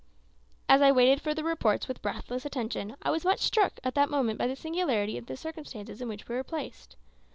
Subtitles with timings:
[0.67, 4.09] As I waited for the reports with breathless attention, I was much struck at that
[4.09, 6.95] moment by the singularity of the circumstances in which we were placed.